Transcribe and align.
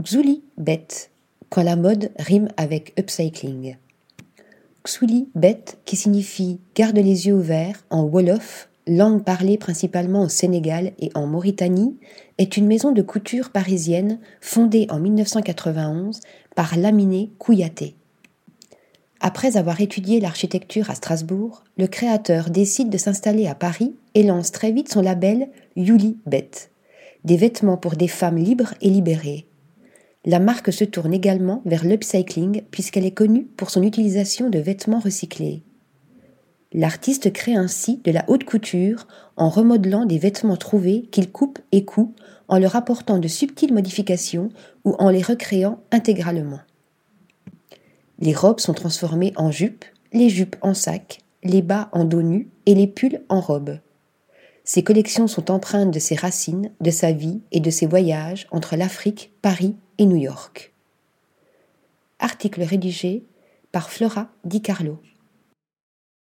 Xuli 0.00 0.44
Bet, 0.56 1.10
quand 1.50 1.64
la 1.64 1.74
mode 1.74 2.12
rime 2.20 2.50
avec 2.56 2.92
upcycling. 3.00 3.78
Xuli 4.84 5.28
Bet, 5.34 5.76
qui 5.86 5.96
signifie 5.96 6.60
garde 6.76 6.98
les 6.98 7.26
yeux 7.26 7.34
ouverts 7.34 7.84
en 7.90 8.04
Wolof, 8.04 8.68
langue 8.86 9.24
parlée 9.24 9.58
principalement 9.58 10.22
au 10.22 10.28
Sénégal 10.28 10.92
et 11.00 11.10
en 11.16 11.26
Mauritanie, 11.26 11.96
est 12.38 12.56
une 12.56 12.68
maison 12.68 12.92
de 12.92 13.02
couture 13.02 13.50
parisienne 13.50 14.20
fondée 14.40 14.86
en 14.88 15.00
1991 15.00 16.20
par 16.54 16.78
Laminé 16.78 17.32
Kouyaté. 17.38 17.96
Après 19.18 19.56
avoir 19.56 19.80
étudié 19.80 20.20
l'architecture 20.20 20.90
à 20.90 20.94
Strasbourg, 20.94 21.64
le 21.76 21.88
créateur 21.88 22.50
décide 22.50 22.88
de 22.88 22.98
s'installer 22.98 23.48
à 23.48 23.56
Paris 23.56 23.96
et 24.14 24.22
lance 24.22 24.52
très 24.52 24.70
vite 24.70 24.92
son 24.92 25.02
label 25.02 25.48
Yuli 25.74 26.18
Bet, 26.24 26.70
des 27.24 27.36
vêtements 27.36 27.76
pour 27.78 27.96
des 27.96 28.06
femmes 28.06 28.38
libres 28.38 28.74
et 28.80 28.90
libérées. 28.90 29.47
La 30.28 30.40
marque 30.40 30.74
se 30.74 30.84
tourne 30.84 31.14
également 31.14 31.62
vers 31.64 31.86
l'upcycling 31.86 32.60
puisqu'elle 32.70 33.06
est 33.06 33.12
connue 33.12 33.46
pour 33.56 33.70
son 33.70 33.82
utilisation 33.82 34.50
de 34.50 34.58
vêtements 34.58 34.98
recyclés. 34.98 35.62
L'artiste 36.74 37.32
crée 37.32 37.54
ainsi 37.54 38.02
de 38.04 38.12
la 38.12 38.26
haute 38.28 38.44
couture 38.44 39.06
en 39.38 39.48
remodelant 39.48 40.04
des 40.04 40.18
vêtements 40.18 40.58
trouvés 40.58 41.08
qu'il 41.10 41.32
coupe 41.32 41.60
et 41.72 41.86
coud 41.86 42.10
en 42.46 42.58
leur 42.58 42.76
apportant 42.76 43.18
de 43.18 43.26
subtiles 43.26 43.72
modifications 43.72 44.50
ou 44.84 44.92
en 44.98 45.08
les 45.08 45.22
recréant 45.22 45.80
intégralement. 45.92 46.60
Les 48.18 48.34
robes 48.34 48.60
sont 48.60 48.74
transformées 48.74 49.32
en 49.36 49.50
jupes, 49.50 49.86
les 50.12 50.28
jupes 50.28 50.56
en 50.60 50.74
sacs, 50.74 51.20
les 51.42 51.62
bas 51.62 51.88
en 51.92 52.04
dos 52.04 52.20
nus 52.20 52.50
et 52.66 52.74
les 52.74 52.86
pulls 52.86 53.22
en 53.30 53.40
robes. 53.40 53.78
Ces 54.68 54.82
collections 54.82 55.28
sont 55.28 55.50
empreintes 55.50 55.92
de 55.92 55.98
ses 55.98 56.14
racines, 56.14 56.70
de 56.82 56.90
sa 56.90 57.10
vie 57.10 57.40
et 57.52 57.60
de 57.60 57.70
ses 57.70 57.86
voyages 57.86 58.46
entre 58.50 58.76
l'Afrique, 58.76 59.32
Paris 59.40 59.74
et 59.96 60.04
New 60.04 60.18
York. 60.18 60.74
Article 62.18 62.62
rédigé 62.62 63.24
par 63.72 63.88
Flora 63.88 64.28
Di 64.44 64.60
Carlo. 64.60 65.00